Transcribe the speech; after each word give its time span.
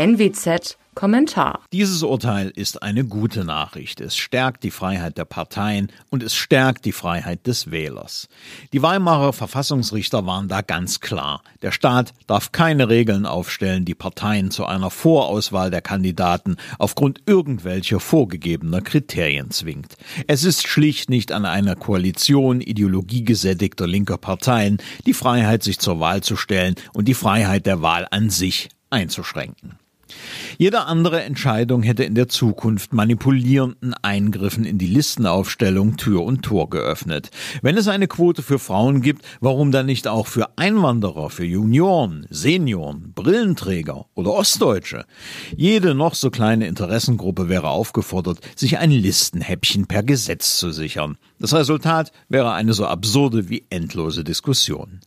NWZ 0.00 0.78
Kommentar. 0.94 1.60
Dieses 1.74 2.02
Urteil 2.02 2.48
ist 2.56 2.82
eine 2.82 3.04
gute 3.04 3.44
Nachricht. 3.44 4.00
Es 4.00 4.16
stärkt 4.16 4.64
die 4.64 4.70
Freiheit 4.70 5.18
der 5.18 5.26
Parteien 5.26 5.92
und 6.08 6.22
es 6.22 6.34
stärkt 6.34 6.86
die 6.86 6.92
Freiheit 6.92 7.46
des 7.46 7.70
Wählers. 7.70 8.26
Die 8.72 8.80
Weimarer 8.80 9.34
Verfassungsrichter 9.34 10.24
waren 10.24 10.48
da 10.48 10.62
ganz 10.62 11.00
klar. 11.00 11.42
Der 11.60 11.70
Staat 11.70 12.14
darf 12.26 12.50
keine 12.50 12.88
Regeln 12.88 13.26
aufstellen, 13.26 13.84
die 13.84 13.94
Parteien 13.94 14.50
zu 14.50 14.64
einer 14.64 14.88
Vorauswahl 14.90 15.70
der 15.70 15.82
Kandidaten 15.82 16.56
aufgrund 16.78 17.20
irgendwelcher 17.26 18.00
vorgegebener 18.00 18.80
Kriterien 18.80 19.50
zwingt. 19.50 19.98
Es 20.28 20.44
ist 20.44 20.66
schlicht 20.66 21.10
nicht 21.10 21.30
an 21.30 21.44
einer 21.44 21.76
Koalition 21.76 22.62
ideologiegesättigter 22.62 23.86
linker 23.86 24.16
Parteien, 24.16 24.78
die 25.04 25.12
Freiheit, 25.12 25.62
sich 25.62 25.78
zur 25.78 26.00
Wahl 26.00 26.22
zu 26.22 26.36
stellen 26.36 26.76
und 26.94 27.06
die 27.06 27.12
Freiheit 27.12 27.66
der 27.66 27.82
Wahl 27.82 28.08
an 28.10 28.30
sich 28.30 28.70
einzuschränken. 28.90 29.78
Jede 30.58 30.84
andere 30.84 31.22
Entscheidung 31.22 31.82
hätte 31.82 32.04
in 32.04 32.14
der 32.14 32.28
Zukunft 32.28 32.92
manipulierenden 32.92 33.94
Eingriffen 33.94 34.64
in 34.64 34.78
die 34.78 34.86
Listenaufstellung 34.86 35.96
Tür 35.96 36.22
und 36.22 36.42
Tor 36.42 36.70
geöffnet. 36.70 37.30
Wenn 37.62 37.76
es 37.76 37.88
eine 37.88 38.08
Quote 38.08 38.42
für 38.42 38.58
Frauen 38.58 39.02
gibt, 39.02 39.24
warum 39.40 39.72
dann 39.72 39.86
nicht 39.86 40.08
auch 40.08 40.26
für 40.26 40.58
Einwanderer, 40.58 41.30
für 41.30 41.44
Junioren, 41.44 42.26
Senioren, 42.30 43.12
Brillenträger 43.14 44.06
oder 44.14 44.32
Ostdeutsche? 44.32 45.04
Jede 45.56 45.94
noch 45.94 46.14
so 46.14 46.30
kleine 46.30 46.66
Interessengruppe 46.66 47.48
wäre 47.48 47.68
aufgefordert, 47.68 48.40
sich 48.56 48.78
ein 48.78 48.90
Listenhäppchen 48.90 49.86
per 49.86 50.02
Gesetz 50.02 50.58
zu 50.58 50.70
sichern. 50.70 51.16
Das 51.38 51.54
Resultat 51.54 52.12
wäre 52.28 52.52
eine 52.52 52.74
so 52.74 52.86
absurde 52.86 53.48
wie 53.48 53.64
endlose 53.70 54.24
Diskussion. 54.24 55.00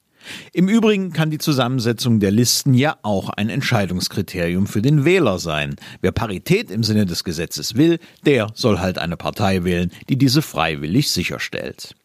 Im 0.51 0.67
Übrigen 0.67 1.13
kann 1.13 1.29
die 1.29 1.37
Zusammensetzung 1.37 2.19
der 2.19 2.31
Listen 2.31 2.73
ja 2.73 2.97
auch 3.01 3.29
ein 3.29 3.49
Entscheidungskriterium 3.49 4.67
für 4.67 4.81
den 4.81 5.05
Wähler 5.05 5.39
sein. 5.39 5.75
Wer 6.01 6.11
Parität 6.11 6.71
im 6.71 6.83
Sinne 6.83 7.05
des 7.05 7.23
Gesetzes 7.23 7.75
will, 7.75 7.99
der 8.25 8.47
soll 8.53 8.79
halt 8.79 8.97
eine 8.97 9.17
Partei 9.17 9.63
wählen, 9.63 9.91
die 10.09 10.17
diese 10.17 10.41
freiwillig 10.41 11.11
sicherstellt. 11.11 11.95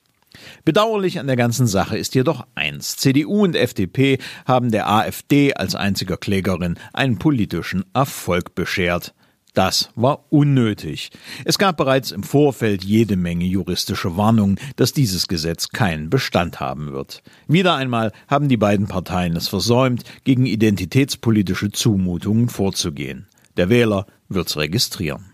Bedauerlich 0.65 1.19
an 1.19 1.27
der 1.27 1.37
ganzen 1.37 1.67
Sache 1.67 1.99
ist 1.99 2.15
jedoch 2.15 2.47
eins. 2.55 2.97
CDU 2.97 3.45
und 3.45 3.57
FDP 3.57 4.19
haben 4.47 4.71
der 4.71 4.89
AfD 4.89 5.55
als 5.55 5.75
einziger 5.75 6.17
Klägerin 6.17 6.79
einen 6.93 7.19
politischen 7.19 7.85
Erfolg 7.95 8.55
beschert. 8.55 9.15
Das 9.55 9.91
war 9.97 10.25
unnötig. 10.31 11.11
Es 11.45 11.59
gab 11.59 11.77
bereits 11.77 12.13
im 12.13 12.23
Vorfeld 12.23 12.85
jede 12.85 13.17
Menge 13.17 13.45
juristische 13.45 14.17
Warnungen, 14.17 14.59
dass 14.77 14.93
dieses 14.93 15.27
Gesetz 15.27 15.71
keinen 15.71 16.11
Bestand 16.11 16.61
haben 16.61 16.93
wird. 16.93 17.23
Wieder 17.49 17.75
einmal 17.75 18.13
haben 18.29 18.49
die 18.49 18.57
beiden 18.57 18.87
Parteien 18.87 19.37
es 19.37 19.49
versäumt, 19.49 20.05
gegen 20.25 20.47
identitätspolitische 20.47 21.71
Zumutungen 21.73 22.49
vorzugehen. 22.49 23.27
Der 23.57 23.69
Wähler 23.69 24.07
wird's 24.29 24.57
registrieren. 24.57 25.33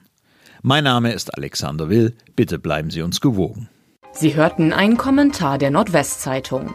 Mein 0.62 0.84
Name 0.84 1.12
ist 1.12 1.36
Alexander 1.36 1.90
Will. 1.90 2.16
Bitte 2.36 2.58
bleiben 2.58 2.90
Sie 2.90 3.02
uns 3.02 3.20
gewogen. 3.20 3.68
Sie 4.12 4.34
hörten 4.34 4.72
einen 4.72 4.96
Kommentar 4.96 5.58
der 5.58 5.70
Nordwestzeitung. 5.70 6.74